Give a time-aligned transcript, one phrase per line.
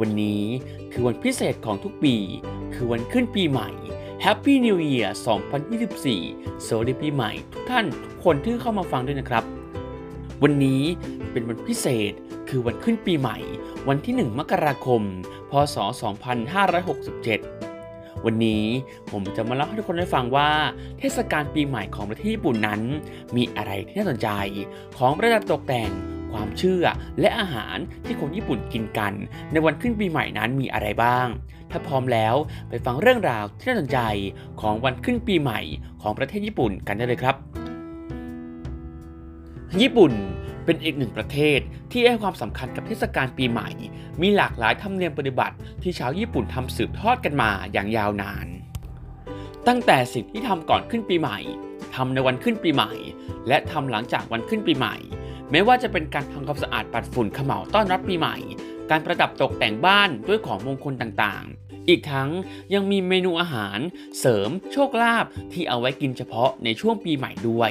[0.00, 0.42] วันนี้
[0.92, 2.14] คือวันพิเศษของทุกปี
[2.74, 3.70] คือวันขึ้นปีใหม่
[4.24, 5.10] Happy New Year
[5.88, 9.44] 2024 สวัสดีปีใหม่ทุกท่านทุกคนที่เข้ามาฟังด้วยนะครับ
[10.42, 10.82] วันนี้
[11.32, 12.12] เป็นวันพิเศษ
[12.48, 13.38] คือวันขึ้นปีใหม่
[13.88, 15.02] วันที่ 1 มกราคม
[15.50, 15.76] พศ
[17.40, 18.64] 2567 วันนี้
[19.10, 20.50] ผมจะมาเล่าให้ทุกคนได้ฟังว่า
[20.98, 22.80] เทศกาลปีใหม่ของประเทศญี่ปุ่นนั้น
[23.36, 24.28] มีอะไรที่น่าสนใจ
[24.98, 25.90] ของประดับตกแต่ง
[26.32, 26.84] ความเชื่อ
[27.20, 29.12] และอาหารที่คนญี่ปุ่นกินกัน
[29.52, 31.26] ในวันขึ้นปีใหม่นั้นมีอะไรบ้าง
[31.70, 32.34] ถ้าพร้อมแล้ว
[32.68, 33.98] ไปฟังเรื่องราวที่น่าสนใจ
[34.60, 35.60] ของวันขึ้นปีใหม่
[36.02, 37.36] ของประเทศญี่ปุ่นกันได้เลยครับ
[39.80, 40.12] ญี่ปุ่น
[40.64, 41.58] เป็นอีกหนึ่งประเทศ
[41.92, 43.70] ที่ให้ความสำคัญกับเทศกาลปีใหม่
[44.22, 48.46] มีหลากหลายธรรมเนียมปฏิบัติที่ชาวญี่ปุ่นทำสืบทอดกันมาอย่างยาวนาน
[49.68, 51.38] ตั้งแต่สิ่งที่ทำก่อนขึ้นปีใหม่
[51.94, 52.92] ทำในวันขึ้นปีใหม่
[53.48, 54.96] และทำหลังจากวันขึ้นปีใหม่
[55.52, 58.36] ไม่ว่าจะเป็นการทำความสะอาดปัดฝุ่นเขม่าต้อนรับปีใหม่
[58.90, 62.30] การประดับตกแต่งบ้านด้วยของมงคลต่างๆ อีกทั้ง
[62.74, 63.78] ยังมีเมนูอาหาร
[64.18, 67.70] เสริมโชคลาภที่เอาไว้กินเฉพาะในช่วงปีใหม่ด้วย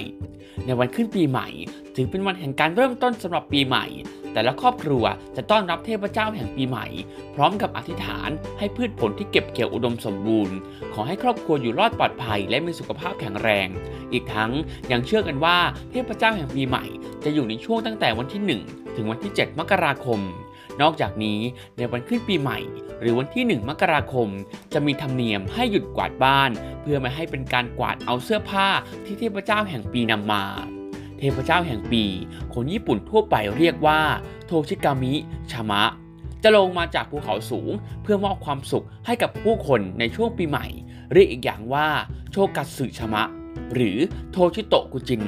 [0.66, 1.48] ในวันขึ้นปีใหม่
[1.96, 3.86] ถือเป็นวันแห่งการเริ่มต้นสำหรับปีใหม่
[4.34, 5.04] แต่ละครอบครัว
[5.36, 6.88] จะต้อนรับเทพเจ้าแห่งปีใหม่
[7.36, 10.56] พร้อมกับอธิษฐานให้พืชผลที่เก็บเกี่ยวอุดมสมบูรณ์
[10.94, 13.68] ขอให้ครอบครัวอยู่รอดปลอดภัยและมีสุขภาพแข็งแรง
[14.14, 14.52] อีกทั้ง
[14.92, 15.58] ยังเชื่อกันว่า
[15.92, 16.86] เทพเจ้าแห่งปีใหม่
[17.24, 20.20] จะอยู่ในช่วงตั้งแต่วันที่ 1 ถึงวันที่ 7 มกราคม
[20.82, 21.40] นอกจากนี้
[21.78, 22.60] ในวันขึ้นปีใหม่
[23.02, 24.30] หรือวันที่ 1 มกราคม
[24.74, 28.68] จะมีธรรมเนียมให้หยุดกวาดบ้าน เพื่อไม่ให้เป็นการกวาดเอาเสื้อผ้า
[29.06, 30.44] ที่เทพเจ้าแห่งปีนำมา
[31.20, 32.04] เทพเจ้าแห่งปี
[32.54, 34.02] คนญี่ปุ่นทั่วไปเรียกว่า
[34.46, 35.14] โทชิกามิ
[35.52, 35.84] ชามะ
[36.44, 37.72] จะลงมาจากภูเขาสูง
[38.04, 40.66] เพื่อมอบความสุขให้กับผู้คนในช่วงปีใหม่
[41.14, 41.88] เรียกอีกอย่างว่า
[42.32, 43.24] โชกัตสึชามะ
[43.74, 43.98] หรือ
[44.32, 45.24] โทชิโตะกุจิน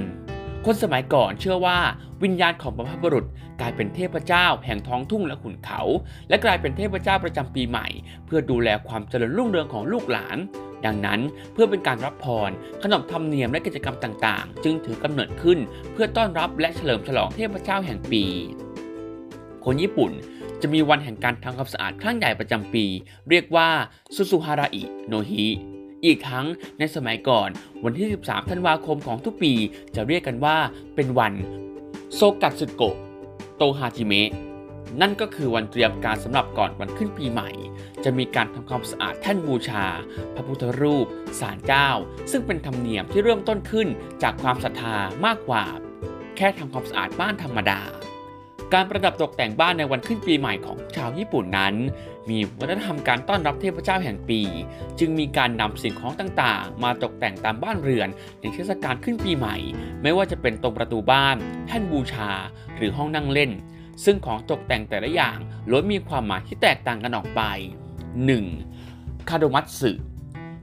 [0.66, 1.78] คนสมัยก่อนเชื่อว่า
[2.24, 3.26] วิญญาณของบรรพบุรุษ
[3.62, 5.82] กลายเป็นเทพเจ้าแห่งท้องทุ่งและขุนเขา
[6.30, 7.88] และกลายเป็นเทพเจ้าประจำปีใหม่
[8.26, 10.38] เพื่อดูแลความเจริญรุ่งเรืองของลูกหลาน
[10.86, 11.20] ดังนั้น
[11.54, 12.50] เพื่อเป็นการรับพร
[12.84, 15.60] ขนบธรรมเนียมและกิจกรรมต่างๆ จึงถือกำเนิดขึ้น
[15.94, 18.24] เพื่อต้อนรับและเฉลิมฉลองเทพเจ้าแห่งปี
[19.66, 20.12] คนญี่ปุ่น
[20.62, 22.86] จะมีวันแห่งการทำความสะอาดครั้งใหญ่ประจำปี
[23.30, 23.70] เรียกว่า
[24.16, 25.48] ซุซุฮาราอิโนฮิ
[26.06, 26.46] อีกทั้ง
[26.80, 27.50] ในสมัยก่อน
[27.84, 29.54] วันที่ 13 ธันวาคมของทุกปี
[29.96, 30.58] จะเรียกกันว่า
[30.96, 31.34] เป็นวัน
[32.16, 32.96] โซกัตสึโกะ
[33.58, 34.30] โตฮาจิเมะ
[35.02, 37.50] นั่นก็คือวันเตรียมการสำหรับก่อนวันขึ้นปีใหม่
[38.04, 39.86] จะมีการทำความสะอาดแท่นบูชา
[40.36, 41.06] พระพุทธรูป
[41.40, 41.90] ศาลเจ้า
[42.32, 43.88] ซึ่งเป็นธรรมเนียมที่เริ่มต้นขึ้น
[44.24, 44.96] จากความศรัทธา
[45.26, 45.66] มากกว่า
[46.38, 47.80] แค่ทำความสะอาดบ้านธรรมดา
[48.74, 51.76] การประดับตกแต่งบ้านในวันขึ้นปีใหม่ของชาวญี่ปุ่นนั้น
[52.30, 54.42] มีวัฒนธรรมการต้อนรับเทพเจ้าแห่งปี
[55.00, 58.10] จึงมีการนำสิ่งของต่างๆ มาตกแต่งตามบ้านเรือน
[58.42, 59.56] ในเทศกาลขึ้นปีใหม่
[60.02, 61.36] ไม่ว่าจะเป็นตรงประตูบ้าน
[61.68, 62.32] แท่นบูชา
[62.78, 63.52] หรือห้องนั่งเล่น
[64.06, 65.38] ซึ่งของตกแต่งแต่ละอย่าง
[65.70, 67.42] ล้วนมีความหมายที่แตกต่างกันออกไป
[68.56, 69.30] 1.
[69.30, 69.92] คาโดมัตสึ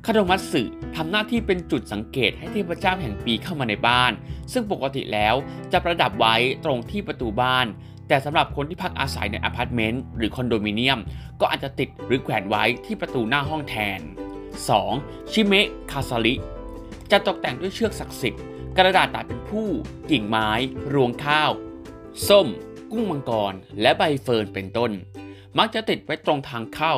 [0.07, 0.63] คาโดมัตสึ
[0.97, 4.13] ทำหน้าที่เป็นจุดสังเกตให้เทพเจ้าแห่งปีเข้ามาในบ้าน
[4.53, 5.35] ซึ่งปกติแล้ว
[5.73, 7.67] จะประดับไว้ตรงที่ประตูบ้าน
[8.09, 10.99] แต่สำหรับคนที่พักอาศัยในอพาร์ตเมนต์หรือคอนโดมิเนียม
[11.41, 14.01] ก็อาจจะติดหรือแขวนไว้ที่ประตูหน้าห้องแทน
[14.67, 15.33] 2.
[15.33, 16.35] ชิเมะคาซาริ
[17.11, 18.43] จะตกแต่งด้วยเชือกศักดิ์สิทธิ์
[18.77, 19.69] กระดาษตัดเป็นผู้
[20.11, 20.51] กิ่งไม้
[20.95, 21.51] รวงข้าว
[22.29, 22.47] ส้ม
[22.93, 24.91] กุ้งมังกร และใบเฟิร์นเป็นต้น
[25.59, 26.95] มักจะติดไว้ตรงทางเข้า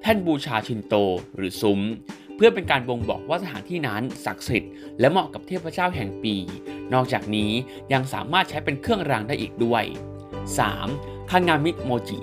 [0.00, 0.94] แท่นบูชาชินโต
[1.36, 1.80] หรือซุ้ม
[2.36, 6.34] เพื่อเป็นการบ่งบอกว่าสถานที่นั้นศักดิ์สิทธิ์และเหมาะกับเทพเจ้าแห่งปี
[6.94, 7.50] นอกจากนี้
[7.92, 9.84] ยังสามารถใช้เป็นเครื่องรางได้อีกด้วย
[10.56, 11.30] 3.
[11.30, 12.18] คางามิโมจิ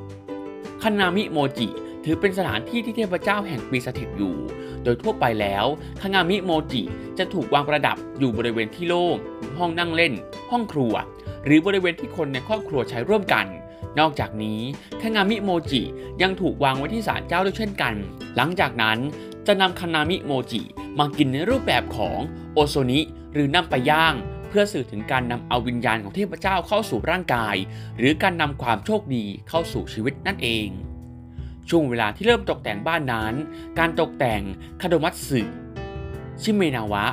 [0.83, 1.67] คานามิโมจิ
[2.03, 4.35] ถือเป็นสถานที่ที่เทพเจ้าแห่งปีสถิตอยู่
[4.83, 5.65] โดยทั่วไปแล้ว
[6.01, 6.81] คางามิโมจิ
[7.17, 9.15] จะถูกวางประดับอยู่บริเวณที่โล่ง
[9.57, 10.13] ห้องนั่งเล่น
[10.51, 10.93] ห้องครัว
[11.45, 13.45] หรือบริเวณที่คนในครอบครัวใช้ร่วมกัน
[13.99, 14.59] นอกจากนี้
[15.01, 15.81] คางามิโมจิ
[16.21, 17.93] ยังถูกวางไว้ที่ศาลเจ้าด้วยเช่นกัน
[18.35, 18.97] หลังจากนั้น
[19.47, 20.61] จะนำคานามิโมจิ
[20.99, 22.19] มากินในรูปแบบของ
[22.53, 22.99] โอโซนิ
[23.33, 24.13] หรือนำไปย่าง
[24.49, 27.55] เพื่อสื่อถึงการนำเอาวิญญาณของเทพเจ้าเข้าสู่ร่างกาย
[27.97, 30.67] หรือการนำความโชคดีเข้าสู่ชีวิตนั่นเอง
[31.69, 33.33] ช่วงเวลาที่เริ่มตกแต่งบ้านนั้น
[33.79, 34.41] การตกแต่ง
[34.81, 35.41] คาโดมัตสึ
[36.41, 37.05] ชิเมนาวะ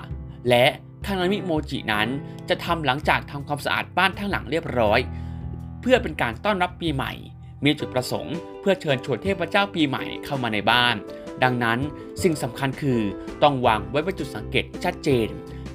[0.49, 0.67] และ
[1.06, 2.09] คานามิโมจินั้น
[2.49, 5.00] จะทำหลังจากทำความสะอาดบ้านทั้งหลังเรียบร้อย
[5.81, 7.12] เพื่อเป็นการต้อนรับปีใหม่
[7.65, 10.94] มีจุดประสงค์เพื่อเชิญชวนเทพเจ้าปีใหม่เข้ามาในบ้าน
[11.45, 11.79] ดังนั้น
[12.23, 13.01] สิ่งสำคัญคือ
[13.43, 15.29] ต้องวางไว้เป็นจุดสังเกตชัดเจน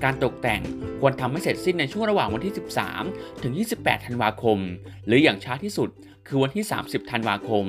[0.03, 0.61] การตกแต่ง
[0.99, 2.53] ควรทำให้เสร็จสิ้นในช่วงระหว่างวันที่
[2.97, 4.59] 13 ถึง 28 ธันวาคม
[5.05, 5.89] หรืออย่างช้าที่สุด
[6.27, 7.65] คือวันที่ 30 ธันวาคม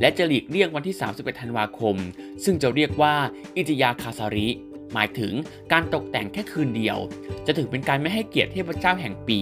[0.00, 1.96] และจะหลีกเลี่ยงวันที่ 31 ธันวาคม
[2.44, 3.14] ซึ่งจะเรียกว่า
[3.56, 4.48] อิติยาคาซาริ
[4.92, 5.32] หมายถึง
[5.72, 6.98] การตกแต่งแค่คืนเดียว
[7.46, 9.40] จะถือเป็นการไม่ให้เกียรติเทพเจ้าแห่งปี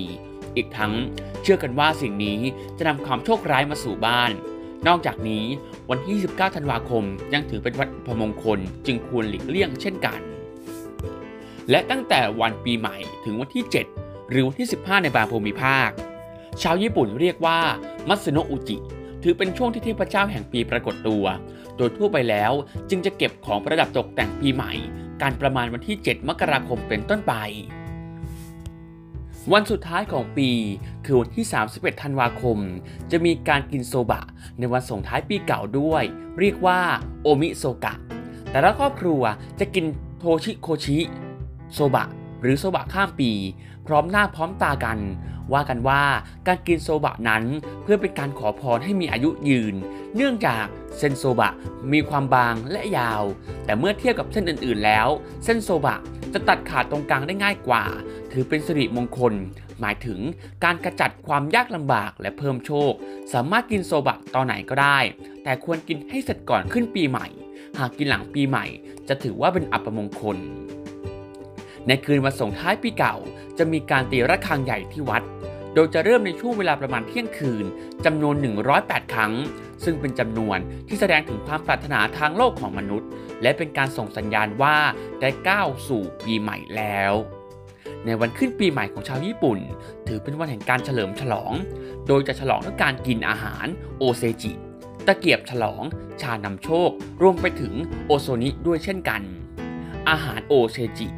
[0.56, 0.92] อีกทั้ง
[1.42, 2.38] เชื่อกันว่าสิ่งนี้
[2.78, 4.30] จะนำความโชคร้ายมาสู่บ้าน
[4.86, 5.44] นอกจากนี้
[5.90, 10.20] วันที่ 29 ธันวาคมยังถือเป็นวันพมงคลจึงควรหลีกเลี่ยงเช่นกัน
[11.70, 13.64] และตั้งแต่วันปีใหม่ถึงวันที่
[13.96, 15.90] 7 หรือวันที่ 15 ในบางภูมิภาค
[16.62, 17.58] ชาวญี่ปุ่นเรียกว่า
[18.08, 18.76] มัตสึโนอุจิ
[19.22, 21.24] ถือเป็นช่วงที่เทพเจ้าแห่งปีปรากฏตัว
[21.76, 22.52] โดยทั่วไปแล้ว
[22.90, 24.72] จึงจะเก็บของประดับตกแต่งปีใหม่
[25.22, 27.34] การประมาณวันที่ 7 มกราคมเป็นต้นไป
[29.52, 30.50] วันสุดท้ายของปี
[31.06, 32.58] คือวันที่ 31 ธันวาคม
[33.10, 34.24] จะมีการกินโซบะ
[34.58, 36.04] ในวันส่งท้ายปีเก่าด้วย
[36.38, 36.80] เรียกว่า
[37.22, 37.94] โอมิโซกะ
[38.50, 39.22] แต่ละครอบครัว
[39.60, 39.84] จะกิน
[40.18, 40.98] โทชิโกชิ
[41.72, 42.06] โซบะ
[42.40, 43.30] หรือโซบะข้ามปี
[43.86, 44.98] พร้อมหน้าพร้อมตากัน
[45.52, 46.02] ว่ากันว่า
[46.46, 47.44] การกินโซบะนั้น
[47.82, 49.74] เพื่อเป็นการขอพรให้มีอายุยืน
[50.16, 50.64] เนื่องจาก
[50.98, 51.52] เส้นโซบะ
[51.92, 53.22] มีความบางและยาว
[53.64, 55.08] แต่เมื่อเทียบกับเส้นอื่นๆแล้ว
[55.44, 55.98] เส้นโซบะ
[56.32, 57.84] จะตัดขาดตรงกลางได้ง่ายกว่า
[58.32, 59.34] ถือเป็นสิริมงคล
[59.80, 60.20] หมายถึง
[60.64, 62.92] การกระจัดความยากลำบากและเพิ่มโชค
[63.32, 64.98] สามารถกินโซบะตอนไหนก็ได้
[65.44, 67.26] แต่ควรกินให้เสร็จก่อนขึ้นปีใหม่
[67.78, 68.66] หากกินหลังปีใหม่
[69.08, 70.38] จะถือว่าเป็นอัปมงคล
[71.86, 73.16] ในคืนวันส่งท้ายปีเก่า
[73.58, 75.22] จะมีการตีระฆังใหญ่ที่วัด
[75.74, 77.64] โดยจะเริ่มในช่วงเวลาประมาณเที่ยงคืน
[78.04, 78.34] จำนวน
[78.74, 79.32] 108 ครั้ง
[79.84, 80.58] ซึ่งเป็นจำนวน
[80.88, 83.08] ที่แสดงถึงความปรารถนาทางโลกของมนุษย์
[83.42, 84.76] และเป็นการส่งสัญญาณว่า
[85.20, 87.12] ได้ก้าวสู่ปีใหม่แล้ว
[88.04, 89.58] ในวันขึ้นปีใหม่ของชาวญี่ปุ่น
[90.06, 91.52] ถือเป็นวันแห่งการเฉลิมฉลอง
[92.06, 93.66] โดยจะฉลองด้วยการกินอาหาร
[93.98, 94.52] โอเซจิ
[95.06, 95.82] ตะเกียบฉลอง
[96.20, 96.90] ชานำโชค
[97.22, 97.74] รวมไปถึง
[98.06, 99.22] โอโซนิด้วยเช่นกัน
[100.10, 101.08] อาหารโอเซจิ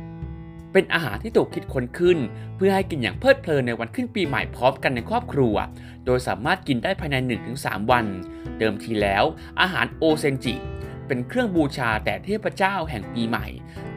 [0.72, 2.18] เป็นอาหารที่ถูกคิดค้นขึ้น
[2.56, 5.54] เพื่อให้กินอย่างเพลิดเพลินในวันขึ้นปีใหม่พร้อมกันในครอบครัว
[6.06, 7.16] โดยสามารถกินได้ภายใน
[7.54, 8.06] 1-3 วัน
[8.58, 9.24] เดิมทีแล้ว
[9.60, 10.54] อาหารโอเซนจิ
[11.08, 13.46] เป็นเครื่องบูชาแต่เทพเจ้าแห่งปีใหม่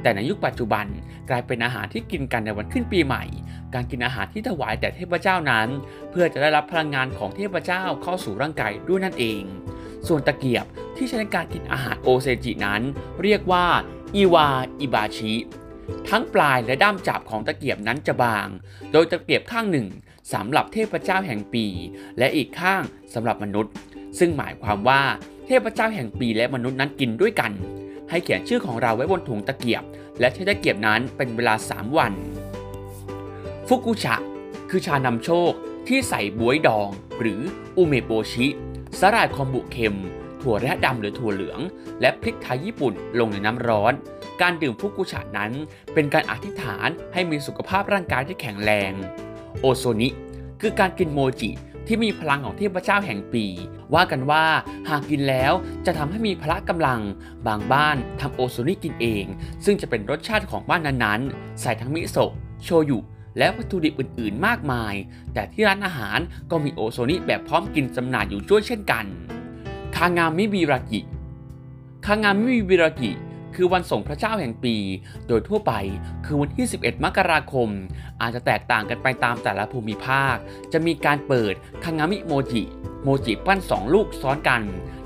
[0.02, 0.86] แต่ในยุคปัจจุบัน
[1.30, 3.24] กลายเป็นอาหารที่กินกันในวันขึ้นปีใหม่
[3.74, 5.68] การกินอาหารที่ถวายแต่เทพเจ้านั้น
[6.12, 9.44] เพื่อจะได้รับพลังงานของเทพเจ้าเข้าสู่ร่างกายด้วยนั่นเอง
[10.08, 10.66] ส่วนตะเกียบ
[10.98, 12.81] ที่ใช้ในการกินอาหารโอเซจินั้น
[13.24, 13.66] เรียกว่า
[14.16, 14.50] อิวา
[14.80, 15.34] อิบาชิ
[16.10, 18.48] ทั้งปลายและด้ามจับของตะเกียบนั้นจะบาง
[18.92, 19.88] โดยตะเกียบข้างหนึ่ง
[20.34, 21.66] สำหรับเทพเจ้าแห่งปี
[22.18, 22.81] และอีกข้าง
[23.13, 23.74] สำหรับมนุษย์
[24.19, 25.02] ซึ่งหมายความว่า
[25.51, 27.51] ทพเจ้าแห่งปีและมนุษย์นั้นกินด้วยกัน
[28.09, 29.83] ให้เขียนชื่อของเราไว้บนถุงตะเกียบ
[30.19, 32.13] และใช้ตะเกียบนั้นเป็นเวลา 3 วัน
[33.68, 34.15] ฟุกุชะ
[34.69, 35.51] คือชานำโชค
[35.88, 36.89] ที่ใส่บวยดอง
[37.19, 37.42] หรือ
[37.77, 38.48] อุเมโบชิ
[39.00, 39.98] สาหร่ายคอมบุเค็ม
[40.42, 41.59] ถั่วแระดำหรือถั่วเหลือง
[42.01, 43.94] และพริกไทยญี่ปุ่นลงในน้ำร้อน
[44.42, 45.51] การดื่มฟุกุชะนั้น
[45.94, 48.94] เป็นการอธิษฐานให้มีสุขภาพร่างกายที่แข็งแรง
[49.59, 50.09] โอโซนิ
[50.62, 51.51] คือการกินโมจิ
[51.94, 53.46] ที่มีพลังของเทพเจ้าแห่งปี
[53.94, 54.46] ว่ากันว่า
[54.90, 55.54] หากกินแล้ว
[55.86, 57.02] จะทำให้มีพละกำลัง
[57.48, 59.26] บางบ้านทำโอโซนิกินเอง
[59.66, 62.32] ซึ่งจะเป็นรสชาติของบ้านนั้นๆ ใส่ทั้งมิโซะ
[62.64, 63.00] โชยุ
[63.38, 64.94] และวัตถุดิบอื่นๆ มากมาย
[65.34, 66.20] แต่ที่ร้านอาหาร
[66.52, 69.06] ก็มีโอโซนิแบบพร้อมกินจำหน่ายอยู่ด้วยเช่นกัน
[69.96, 71.01] คางามิบิรากิ
[72.06, 73.12] คางามิบิรากิ
[73.63, 74.75] คือวันส่งพระเจ้าแห่งปี
[75.27, 75.74] โดยทั่วไป
[76.25, 77.70] คือวันที่ 11 มกราคม
[78.22, 80.36] อาจจะแตกต่างกันไปตามแต่ละภูมิภาค
[80.74, 81.53] จะมีการเปิด
[81.84, 82.63] คางามิโมจิ
[83.03, 84.62] โมจิปั้น 2 ลูกซ้อนกัน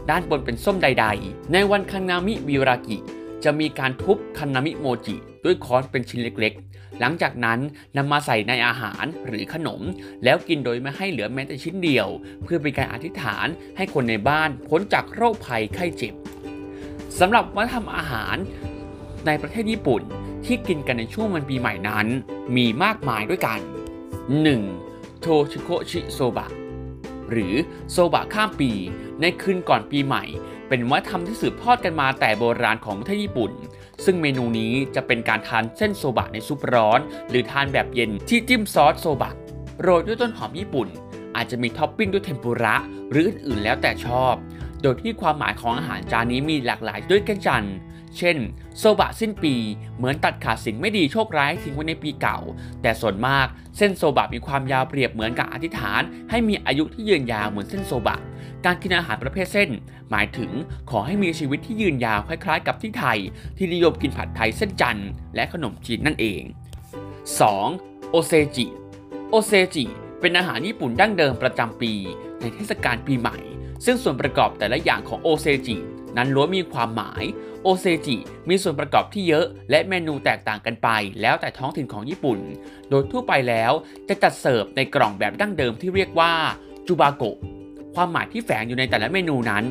[0.10, 2.98] ด้านบนเป็นส้มใด ๆ ในวันคางามิบิรากิ
[3.44, 7.60] จะมีการทุบคานามิโมจิด้วยค้อนเป็นชิ้นเล็กๆ หลังจากนั้น
[7.98, 9.82] นำมาใส่ในอาหารหรือขนม
[10.24, 12.08] แล้วกินโดยไม่ให้เหลือแม้แต่ชิ้นเดียว
[12.44, 13.48] เพื่อเป็นการอธิษฐาน
[13.78, 16.16] ให้คนในบ้านพ้นจากโรคภัยไข้เจ็บ
[17.20, 18.36] สำหรับวัฒนธรรมอาหาร
[19.26, 20.02] ในประเทศญี่ปุ่น
[20.46, 22.08] ที่กินกันในช่วงวันปีใหม่นั้น
[22.56, 23.60] มีมากมายด้วยกัน
[24.40, 25.22] 1.
[25.22, 26.48] โทชิโกชิโซบะ
[27.32, 27.54] หรือ
[27.92, 28.72] โซบะข้ามปี
[29.22, 30.24] ในคืนก่อนปีใหม่
[30.70, 33.52] เป็นวัฒนธรรมที่สืบทอดกันมาแต่โบราณของประเทศญี่ปุ่น
[34.06, 39.32] ซึ่งเมนูนี้จะเป็นการทานเส้นโซบะในซุปร้อน หรือทานแบบเย็นที่จิ้มซอสโซบะ
[39.82, 40.88] โรยด้วยต้นหอมญี่ปุ่น
[41.36, 42.76] อาจจะมีท็อปปิ้งด้วยเทมปุระ
[43.12, 44.34] หรืออื่นๆแล้วแต่ชอบ
[44.86, 47.68] โดยที่ความหมายของอาหารจานนี้มีหลากหลายด้วยกันจัน
[48.18, 48.38] เช่น
[48.78, 49.56] โซบะสิ้นปี
[49.98, 52.40] เหมือนตัดขาดสิ่งไม่ดีโชคร้ายทิ้งไว้ในปีเก่า
[52.82, 58.18] แต่ส่วนมากเส้นโซบะมีความยาวเปรียบเหมือนกับอธิษฐาน ให้มีอายุที่ยืนยาวเหมือนเส้นโซบะ
[58.66, 59.70] การกินอาหารประเภทเส้น
[60.12, 60.52] หมายถึง
[60.90, 63.20] ขอให้มีชีวิตที่ยืนยาวคล้ายๆ กับที่ไทย
[63.58, 66.42] ที่นิยมกินผัดไทยเส้นจันทร์และขนมจีนนั่นเอง
[67.48, 68.10] 2.
[68.10, 68.66] โอเซจิ
[69.30, 69.86] โอเซจิ
[70.20, 71.94] เป็นอาหารญี่ปุ่นดั้งเดิมประจำปี
[72.42, 73.38] ในเทศกาลปีใหม่
[73.86, 75.76] ซึ่งส่วนประกอบแต่ละอย่างของโอเซจิ
[76.18, 77.24] นั้นล้วนมีความหมาย
[77.64, 78.18] โอเซจิ
[78.50, 80.90] มีส่วนประกอบที่เยอะและเมนูแตกต่างกันไป
[81.22, 82.40] แล้วแต่ท้องถิ่นของญี่ปุ่น
[82.90, 83.72] โดยทั่วไปแล้ว
[84.10, 86.34] จะจัดเสิร์ฟในกล่องแบบดั้งเดิมที่เรียกว่า
[86.88, 87.38] จูบาโกะ
[87.96, 89.64] ความหมายที่แฝงอยู่ในแต่ละเมนูนั้น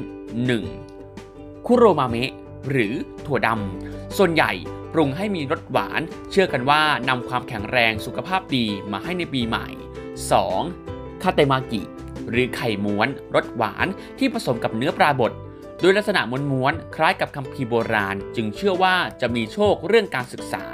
[0.84, 1.66] 1.
[1.66, 2.32] คุโรมาเมะ
[2.70, 2.94] หรือ
[3.26, 4.52] ถั่วดำ ส่วนใหญ่
[4.92, 9.66] ปรุงให้มีรสหวาน เชื่อกันว่านำความแข็งแรงสุขภาพดีมาให้ในปีใหม่
[10.44, 11.22] 2.
[11.22, 11.82] ดาเตมากิ
[12.30, 13.86] หรือไข่ม้วนรสหวาน
[14.18, 15.32] ที่ผสมกับเนื้อปลาบด
[15.80, 16.20] โดยลักษณะ
[16.52, 20.64] ม้วนๆคล้ายกับคัมภีร์โบราณ จึงเชื่อว่าจะมีโชคเรื่องการศึกษา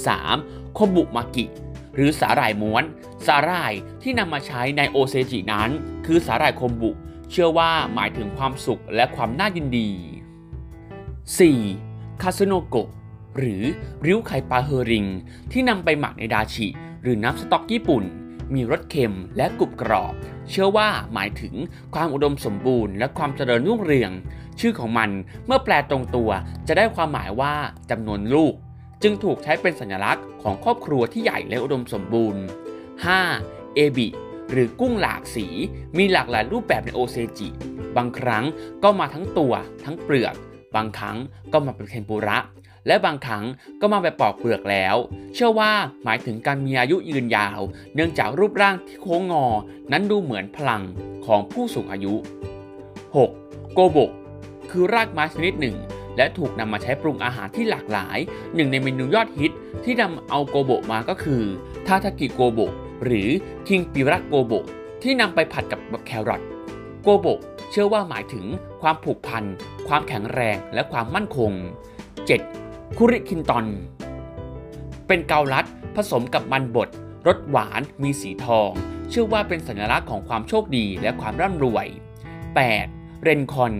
[0.00, 0.74] 3.
[0.74, 1.46] โคบุมากิ
[1.94, 2.82] หรือสาหร่ายม้วน
[3.26, 5.70] สาหร่ายที่นำมาใช้ในโอเซจินั้น
[6.06, 6.90] คือสาหร่ายโคบุ
[7.30, 9.90] เชื่อว่าหมายถึงความสุขและความน่ายินดี
[11.46, 12.22] 4.
[12.22, 12.88] คาซุโนโกะ
[13.38, 13.62] หรือ
[14.06, 15.06] ริ้วไข่ปลาเฮอริง
[15.52, 16.66] ที่นำไปหมักในดาชิ
[17.02, 18.04] หรือน้ำสต๊อกญี่ปุ่น
[18.54, 20.14] มีรสเค็มและกรุบกรอบ
[20.50, 21.54] เชื่อว่าหมายถึง
[21.94, 24.12] ความอุดมสมบูรณ์และความเจริญรุ่งเรือง
[24.60, 25.10] ชื่อของมัน
[25.46, 26.30] เมื่อแปลตรงตัว
[26.68, 27.54] จะได้ความหมายว่า
[27.90, 28.54] จำนวนลูก
[29.02, 32.42] จึงถูกใช้เป็นสัญลักษณ์ของครอบครัวที่ใหญ่และอุดมสมบูรณ์
[33.08, 33.74] 5.
[33.74, 34.08] เอบิ
[34.50, 35.46] หรือกุ้งหลากสี
[35.98, 37.48] มีหลากหลายรูปแบบในโอเซจิ
[37.96, 38.44] บางครั้ง
[38.82, 39.52] ก็มาทั้งตัว
[39.84, 40.34] ทั้งเปลือก
[40.76, 41.16] บางครั้ง
[41.52, 42.38] ก็มาเป็นเทมปุระ
[42.86, 43.44] และบางครั้ง
[43.80, 44.96] ก็มาแบบปอกเปลือกแล้ว
[45.34, 45.72] เชื่อว่า
[46.04, 47.60] หมายถึงการมีอายุยืนยาว
[47.94, 49.46] เนื่องจากรูปร่างที่โค้งงอ
[49.92, 50.82] นั้นดูเหมือนพลัง
[51.26, 52.14] ของผู้สูงอายุ
[52.94, 53.74] 6.
[53.74, 53.98] โกโบ
[54.70, 55.76] คือรากไม้ชนิดหนึ่ง
[56.16, 58.18] และถูกนำมาใช้ปรุงอาหารที่หลากหลาย
[58.54, 59.52] หนึ่งในเมนูยอดฮิต
[59.84, 61.42] ที่นำเอาโกโบมาก็คือ
[61.86, 62.60] ทาทากิโกโบ
[63.04, 63.28] หรือ
[63.68, 64.52] คิงปิระโกโบ
[65.02, 66.42] ที่นำไปผัดกับแครอท
[67.02, 67.26] โกโบ
[67.70, 68.44] เชื่อว่าหมายถึง
[68.82, 69.44] ความผูกพัน
[69.88, 71.52] ความแข็งแรงและความมั่นคง
[72.26, 72.65] 7.
[72.94, 73.66] คุริคินตอน
[75.06, 75.64] เป็นเกาลัด
[75.96, 76.88] ผสมกับมันบด
[77.26, 78.70] รสหวานมีสีทอง
[79.10, 81.86] เชื่อว่าเป็นสัญลักษณ์ของความโชคดีและความร่ำรวย
[82.54, 83.22] 8.
[83.22, 83.74] เรนคอน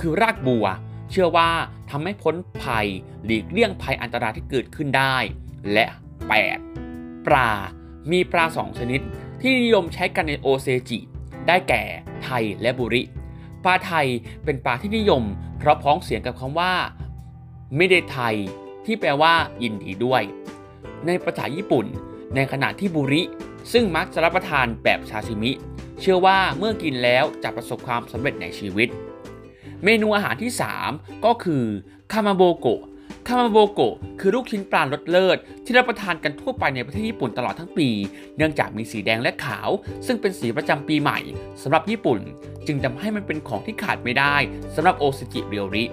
[0.00, 0.66] คือรากบัว
[1.10, 1.50] เชื่อว่า
[1.90, 2.86] ทำให้พ้นภัย
[3.24, 5.16] หลีกเลี่ยงภัยอันตรายที่เกิดขึ้นได้
[5.72, 5.86] และ
[6.56, 7.26] 8.
[7.26, 7.50] ปลา
[8.12, 9.00] มีปลาสองชนิด
[9.40, 10.98] ที่นิยมใช้กันในโอเซจิ
[11.46, 11.82] ได้แก่
[12.24, 13.02] ไทยและบุริ
[13.64, 14.06] ปลาไทย
[14.44, 15.22] เป็นปลาที่นิยม
[15.58, 16.72] เพราะพ้องเสียงกับคำว่า
[17.78, 18.36] ม่ได้ไทย
[18.86, 20.22] ที่แปลว่ายินดีด้วย
[21.06, 21.86] ในภาษาญี่ปุ่น
[22.34, 23.22] ในขณะที่บุริ
[23.72, 25.52] ซึ่งมักจะรับประทานแบบชาชิมิ
[26.00, 28.88] เชื่อว่าเมื่อกินแล้วจะประสบความสำเร็จในชีวิต
[29.84, 30.52] เมนูอาหารที่
[30.86, 31.64] 3 ก็คือ
[32.12, 32.82] คามาโบโกะ
[33.28, 37.88] คามาโบโกะคือลูกชิ้นปลารสเลิศที่รับประทานกันทั่วไปในประเทศญี่ปุ่นตลอดทั้งปี
[38.36, 39.68] เนื่องจากมีสีแดงและขาว
[40.06, 41.18] ซึ่งเป็นสีประจำปีใหม่
[41.62, 42.20] สำหรับญี่ปุ่น
[42.66, 44.36] จึงทำให้มันเป็นของที่ขาดไม่ได้
[44.74, 45.84] สำหรับโอซจิเรียวริ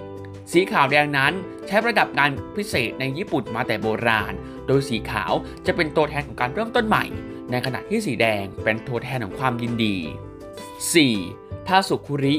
[0.52, 1.32] สีขาวแดงนั้น
[1.66, 4.32] ใช้ประดับงานพิเศษในญี่ปุ่นมาแต่โบราณ
[4.66, 5.32] โดยสีขาว
[5.66, 7.04] จะเป็นตัวแทนของการเริ่มต้นใหม่
[7.50, 9.96] ในขณะที่สีแดงเป็นตัวแทนของความยินดี
[11.00, 11.66] 4.
[11.66, 12.36] ทาสุคุริ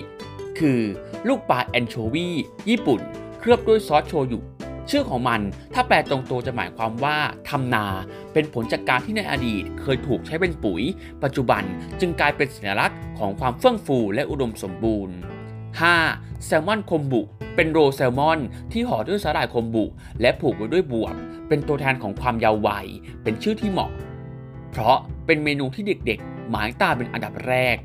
[0.60, 0.80] คือ
[1.28, 2.30] ลูกปลาแอนโชวี
[2.70, 3.02] ญี่ปุ่น
[3.40, 4.40] เคลือบด้วยซอสโชยุ
[4.90, 5.42] ชื่อของมัน
[5.74, 7.18] ถ้าแปลตรงตัวจะหมายความว่า
[7.50, 7.86] ทำนา
[8.34, 10.82] เป็นผลจากการที่ในอดีตเคยถูกใช้เป็นปุ๋ย
[11.24, 11.64] ปัจจุบัน
[12.00, 15.18] จึงกลายเป็นสัญลักษณ์ของความเฟื่องฟูและอุดมสมบูรณ์
[15.78, 16.46] 5.
[16.46, 17.22] แซลมอนคมบุ
[17.56, 18.40] เป็นโรแซลมอน
[18.72, 19.86] ที่ห่อด้วยสาหร่ายคมบุ
[20.22, 21.16] และผูกไว้ด้วยบวบ
[21.48, 22.88] เป็นตัวแทนของความยาววัย
[23.24, 23.92] เป็นชื่อที่เหมาะ
[24.72, 27.78] เพราะเป็นเมนูที่เด็กๆ หมายตาเป็นอันดับแรก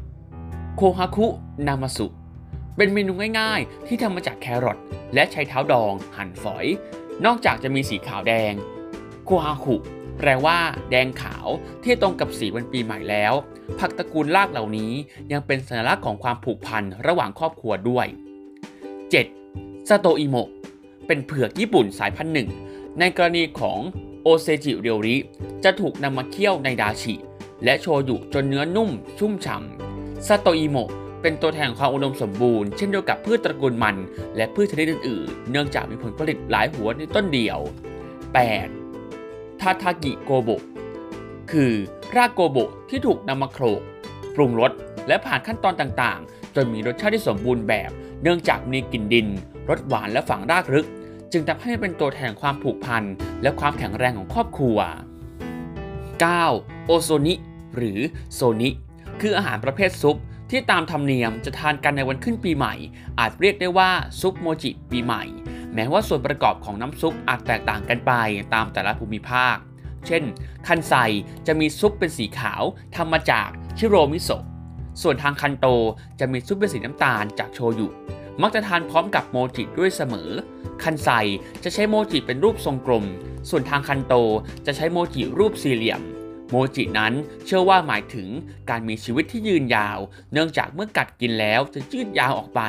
[0.00, 0.76] 6.
[0.76, 1.26] โคฮาคุ
[1.66, 2.06] นามาสุ
[2.76, 4.78] เป็นเมนูง่ายๆ ที่ทำมาจากแครอท
[5.14, 6.66] และใช้เท้าดอง หั่นฝอย
[7.24, 8.52] นอกจากจะมีสีขาวแดง
[9.24, 9.76] โคฮาคุ
[10.18, 10.58] แปลว่า
[10.90, 11.46] แดงขาว
[11.82, 13.34] ที่ตรงกับสีวันปีใหม่แล้ว
[13.78, 14.92] ผักตระกูลรากเหล่านี้
[15.32, 18.06] ยังเป็นสัญลักษณ์ของความผูกพันระหว่างครอบครัวด้วย
[19.16, 19.88] 7.
[19.88, 20.48] ซาโตอิโมะ
[21.06, 22.48] เป็นเผือกญี่ปุ่นสายพันธุ์หนึ่ง
[22.98, 23.78] ในกรณีของ
[24.22, 25.16] โอเซจิเรียวริ
[25.64, 27.14] จะถูกนำมาเคี่ยวในดาชิ
[27.64, 30.90] และโชยุจนเนื้อนุ่ม ชุ่มฉ่ำซาโตอิโมะ
[31.22, 33.96] เป็นตัวแทนความอุดมสมบูรณ์เช่นเดียวกับพืชตระกูลมัน
[34.36, 37.58] และพืชชนิดอื่นๆ เนื่องจากมีผลผลิตหลายหัวในต้นเดียว
[38.80, 39.60] 8.
[39.60, 40.50] ทาทากิโกโบ
[41.52, 41.72] คือ
[42.16, 42.58] รากโกโบ
[42.90, 43.80] ที่ถูกนำมาโขลก
[44.34, 44.72] ปรุงรส
[45.08, 47.90] และผ่านขั้นตอนต่างๆ จนมีรสชาติที่สมบูรณ์แบบ
[48.22, 49.26] เนื่องจากมีกลิ่นดิน
[49.68, 50.88] รสหวานและฝังรากลึก
[51.32, 53.02] จึงทำให้เป็นตัวแทนความผูกพัน
[53.42, 54.78] และความแข็งแรงของครอบครัว
[56.02, 56.86] 9.
[56.86, 57.34] โอโซนิ
[57.76, 57.98] หรือ
[58.34, 58.68] โซนิ
[59.20, 60.16] คืออาหารประเภทซุป
[60.50, 62.74] ที่ตามธรรมเนียมจะทานกันในวันขึ้นปีใหม่
[63.18, 65.24] อาจเรียกได้ว่าซุปโมจิปีใหม่
[65.74, 68.12] แม้ว่าส่วนประกอบของน้ำซุปอาจแตกต่างกันไป
[68.54, 69.56] ตามแต่ละภูมิภาค
[70.06, 70.24] เช่น
[70.68, 70.94] คันไซ
[71.46, 72.62] จะมีซุปเป็นสีขาว
[72.96, 73.48] ทำมาจาก
[73.78, 74.44] ชิโรมิโซะ
[75.02, 75.66] ส่วนทางคันโต
[76.20, 77.88] จะมีซุปเป็นสีน้ำตาลจากโชยุ
[78.42, 80.30] มักจะทานพร้อมกับโมจิด้วยเสมอ
[80.82, 81.08] คันไซ
[81.64, 83.04] จะใช้โมจิเป็นรูปทรงกลม
[83.50, 84.14] ส่วนทางคันโต
[84.66, 86.02] จะใช้โมจิรูปสี่เหลี่ยม
[86.48, 87.12] โโมจินั้น
[87.44, 88.28] เชื่อว่าหมายถึง
[88.70, 89.98] การมีชีวิตที่ยืนยาว
[90.32, 92.60] เนื่องจากเมื่อกัดกินแล้วจะยืดยาวออกไป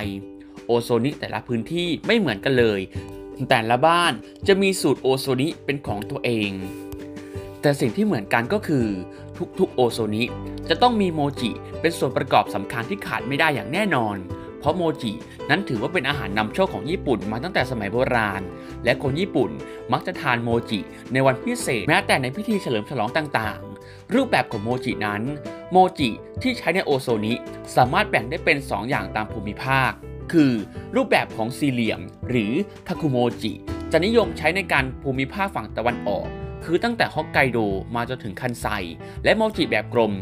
[0.65, 2.82] โอโซนิแต่ละพื้นที่ไม่เหมือนกันเลย
[3.50, 4.13] แต่ละบ้าน
[4.48, 6.51] จะมีสูตรโอโซนิเป็นของตัวเอง
[7.62, 8.86] แต่สิ่งที่เหมือนกันก็คือ
[9.60, 10.24] ทุกๆโอโซนิ
[10.70, 14.18] จะต้องมีโมจิเป็นส่วนประกอบสำคัญที่ขาดไม่ได้อย่างแน่นอน
[14.60, 15.12] เพราะโมจิ
[15.50, 18.42] นั้นถือว่าเป็นอาหารนำโชคของญี่ปุ่นมาตั้งแต่สมัยโบราณ
[18.84, 19.52] และคนญี่ปุ่น
[19.92, 20.80] มักจะทานโมจิ
[21.14, 25.22] ในวันพิเศษแม้แต่ในพิธีเฉลิมฉลองต่างๆ รูปแบบของโมจินั้น
[25.72, 26.10] โมจิ
[26.42, 27.34] ที่ใช้ในโอโซนิ
[27.76, 29.92] สามารถแบ่งได้เป็น 2 อย่างตามภูมิภาค
[30.32, 30.52] คือ
[30.96, 32.52] รูปแบบของสี่เหลี่ยม หรือ
[32.88, 33.54] ทาคุโมจิ
[33.92, 36.28] จะนิยมใช้ในการภูมิภาคฝั่งตะวันออก
[36.67, 37.59] คือตั้งแต่ฮอกไกโด
[37.95, 38.65] มาจนถึงคันไซ
[39.24, 40.13] และโมจิแบบกลม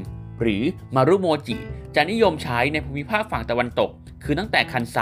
[0.42, 0.62] หรือ
[0.96, 1.56] มารุโมจิ
[1.96, 3.90] จะนิยมใช้ในภูมิภาคฝั่งตะวันตก
[4.24, 4.98] คือตั้งแต่คันไซ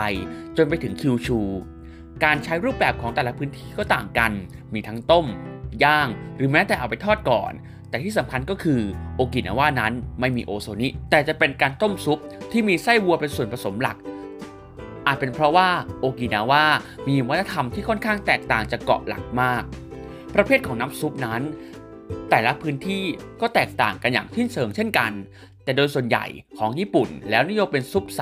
[0.57, 1.39] จนไปถึงคิวชู
[2.23, 4.31] การใช้รูปแบบของแต่ละพื้นที่ก็ต่างกัน
[4.73, 5.25] มีทั้งต้ม
[5.83, 6.07] ย่าง
[6.37, 7.51] หรือแม้แต่เอาไปทอดก่อน
[7.89, 8.81] แต่ที่สำคัญก็คือ
[9.15, 12.19] โอกินาว่านั้นไม่มีโอโซนิ แต่จะเป็นการต้มซุป
[12.51, 13.97] ที่มีไส้วัวเป็นส่วนผสมหลัก
[15.07, 15.69] อาจเป็นเพราะว่า
[15.99, 16.63] โอกินาว่า
[17.07, 19.63] มีวัฒนธรรมที่ค่อนข้างแตกต่างจากเกาะหลักมาก
[20.35, 21.41] ประเภทของน้ำซุปนั้น
[22.29, 23.03] แต่ละพื้นที่
[23.41, 25.11] ก็แตกต่างกันอย่างทิ้นเชิงเช่นกัน
[25.63, 26.25] แต่โดยส่วนใหญ่
[26.57, 28.21] ของญี่ปุ่นแล้วนิยมเป็นซุปใส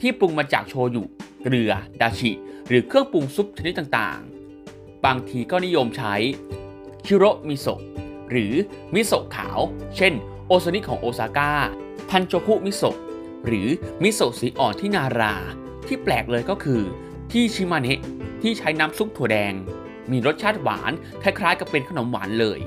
[0.00, 1.04] ที่ปรุงมาจากโชยุ
[1.42, 2.32] เกลือ ดาชิ
[2.68, 6.14] หรือเครื่องปรุงซุปชนิดต่างๆ บางทีก็นิยมใช้
[7.06, 7.80] ชิโรมิโซะ
[8.30, 8.52] หรือ
[8.94, 9.58] มิโซะขาว
[9.96, 10.12] เช่น
[10.46, 11.52] โอโซนิของโอซาก้า
[12.10, 12.96] ทันโจคุมิโซะ
[13.46, 13.68] หรือ
[14.02, 15.34] มิโซะสีอ่อนที่นารา
[15.86, 16.82] ที่แปลกเลยก็คือ
[17.32, 18.00] ที่ชิมาเนะ
[18.42, 19.54] ที่ใช้น้ำซุปถั่วแดง
[20.10, 22.60] มีรสชาติหวาน คล้ายๆ กับเป็นขนมหวานเลย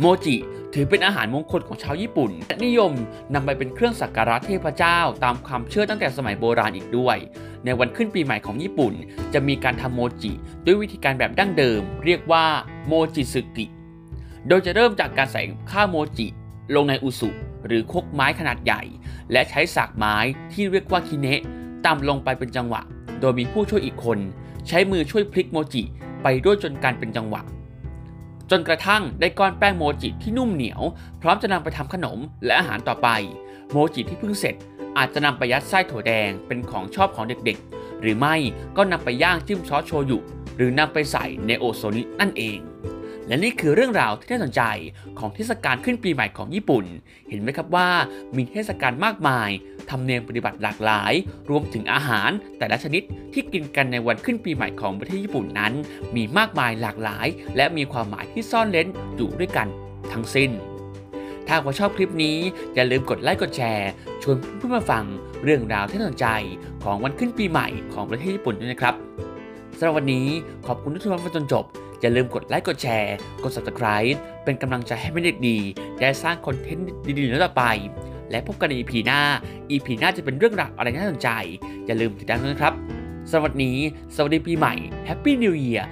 [0.00, 0.36] โมจิ
[0.74, 2.92] ถือเป็นอาหารมงคลของชาวญี่ปุ่น และนิยม
[3.34, 7.16] นำไปเป็นเครื่องสักการะเทพเจ้า ตามความเชื่อตั้งแต่สมัยโบราณอีกด้วย
[7.64, 8.94] ในวันขึ้นปีใหม่ของญี่ปุ่น
[9.34, 10.32] จะมีการทำโมจิ
[10.64, 12.44] ด้วยวิธีการแบบดั้งเดิม เรียกว่า
[12.86, 13.66] โมจิสึกิ
[14.48, 16.26] โดยจะเริ่มจากการใส่ข้าวโมจิ
[16.74, 17.30] ลงในอุสุ
[17.66, 18.82] หรือคกไม้ขนาดใหญ่
[19.32, 20.16] และใช้สากไม้
[20.52, 21.40] ที่เรียกว่าคิเนะ
[21.86, 22.82] ตำลงไปเป็นจังหวะ
[23.20, 24.18] โดยมีผู้ช่วยอีกคน
[24.68, 25.82] ใช้มือช่วยพลิกโมจิ
[26.22, 27.42] ไปด้วยจนการเป็นจังหวะ
[28.50, 30.82] จนกระทั่งได้ก้อนแป้งโมจิที่นุ่มเหนียว
[31.20, 33.08] พร้อมจะนำไปทำขนมและอาหารต่อไป
[33.70, 34.54] โมจิที่เพิ่งเสร็จ
[34.98, 38.36] อาจจะนำไปยัดไส้ถั่วแดงเป็นของชอบของเด็กๆ หรือไม่
[38.76, 40.18] ก็นำไปย่างจิ้มซอสโชยุ
[40.56, 42.58] หรือนำไปใส่ในโอโซนินั่นเอง
[43.30, 44.62] และนี่คือเรื่องราวที่น่าสนใจ
[45.18, 46.84] ของเทศกาลขึ้นปีใหม่ของญี่ปุ่น
[47.28, 47.88] เห็นไหมครับว่า
[48.36, 49.50] มีเทศกาลมากมาย
[49.90, 51.12] ทำเนียมปฏิบัติหลากหลาย
[51.50, 55.72] รวมถึงอาหารแต่ละชนิดที่กินกันในวันขึ้นปีใหม่ของประเทศญี่ปุ่นนั้น
[56.16, 59.66] มีมากมายหลากหลาย และมีความหมายที่ซ่อนเร้นอยู่ด้วยกัน
[60.12, 60.50] ทั้งสิ้น
[61.46, 62.36] ถ้าว่าชอบคลิปนี้
[62.74, 63.90] อย่าลืมกดไลค์กดแชร์
[64.22, 65.04] ชวนเพื่อนๆมาฟัง
[65.44, 66.28] เรื่องราวที่น่าสนใจ
[66.84, 68.94] ของวันขึ้นปีใหม่ของประเทศญี่ปุ่นด้วยนะครับ
[69.78, 70.26] สำหรับวันนี้
[70.66, 71.64] ขอบคุณทุกท่านฟังจนจบ
[72.00, 75.58] อย่าลืมกดไลค์กดแชร์ กด subscribe เป็นกำลังใจให้เป็นเด็กดี
[76.00, 76.86] ได้สร้างคอนเทนต์
[77.18, 77.64] ดีๆต่อไป
[78.30, 79.20] และพบกันใน EP หน้า
[79.70, 81.30] EP หน้าจะเป็นเรื่องราวอะไรน่าสนใจ
[81.86, 82.74] อย่าลืมติดตามด้วยนะครับ
[83.32, 83.72] สวัสดี
[84.14, 84.74] สวัสดีปีใหม่
[85.08, 85.82] Happy New Year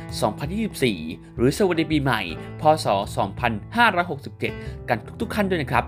[0.64, 2.21] 2024 หรือสวัสดีปีใหม่
[2.61, 2.87] พศ
[4.09, 5.85] 2567 กันทุกๆขั้นด้วยนะครับ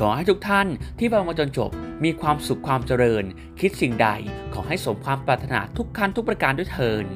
[0.00, 0.66] ขอให้ทุกท่าน
[0.98, 1.70] ที่ฟังมาจนจบ
[2.04, 3.24] มีความสุขความเจริญ
[3.60, 4.08] คิดสิ่งใด
[4.54, 7.06] ขอให้สมความปรารถนาทุกขั้นทุกประการด้วยเทอญ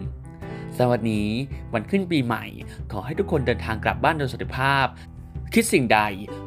[0.83, 1.23] สวัสดี
[1.75, 2.45] วันขึ้นปีใหม่
[2.93, 4.87] ขอให้ทุกคนเดินทางกลับบ้านโดยสุขภาพ
[5.55, 6.01] คิดสิ่งใด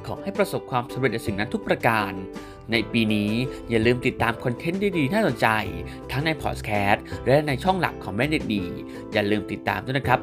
[0.06, 2.12] ขอให้ประสบความสำเร็จในสิ่งนั้นทุกประการ
[2.72, 3.32] ในปีนี้
[3.70, 5.48] อย่าลืมติดตาม content ดีๆ น่าสนใจ
[6.12, 8.64] ทั้งในพอดแคสต์และในช่องหลักของแบงค์เด็กดี
[9.14, 10.20] อย่าลืมติดตามด้วยนะครับ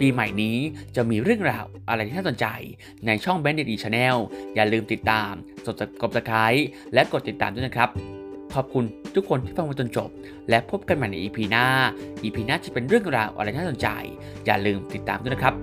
[0.00, 0.56] ปีใหม่นี้
[0.96, 2.46] จะมีเรื่องราวอะไรที่น่าสนใจ
[3.06, 4.16] ในช่องแบงค์เด็กดี Channel
[4.54, 5.32] อย่าลืมติดตาม
[5.66, 6.46] กดกดตะไคร้
[6.94, 7.90] และกดติดตามด้วยนะครับ
[8.56, 10.08] ขอบคุณทุกคนที่ฟังมาจนจบ
[10.48, 11.66] และพบกันใหม่ใน EP หน้า
[12.22, 13.88] EP หน้าจะเป็นเรื่องราวอะไรน่าสนใจ
[14.46, 15.54] อย่าลืมติดตามด้วยนะครับ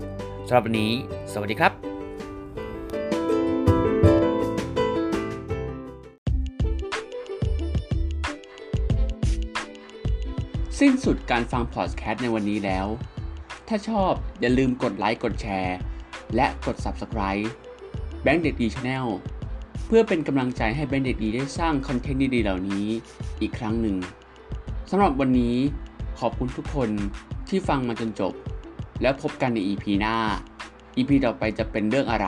[0.47, 0.91] สำหรับวันนี้
[1.33, 1.71] สวัสดีครับ
[10.79, 12.87] สิ้นสุดการฟังพอดแคสต์ในวันนี้แล้ว
[13.67, 15.77] ถ้าชอบอย่าลืมกดไลค์ กดแชร์
[16.35, 17.45] และกด Subscribe
[18.21, 19.05] แบงค์เด็กดี Channel
[19.95, 22.85] เพื่อเป็นกำลังใจให้แบงค์เด็กดีได้สร้าง content ดีๆเหล่านี้
[23.41, 23.95] อีกครั้งหนึ่ง
[24.89, 25.55] สำหรับวันนี้
[26.19, 26.89] ขอบคุณทุกคน
[27.49, 28.33] ที่ฟังมาจนจบ
[29.01, 30.15] แล้วพบกันใน EP หน้า
[30.97, 32.27] EP ต่อไปจะเป็นเรื่องอะไร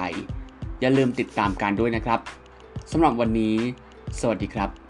[0.81, 2.19] อย่าลืมติดตามกันด้วยนะครับ
[2.91, 3.55] สำหรับวันนี้
[4.19, 4.84] สวัสดีครับ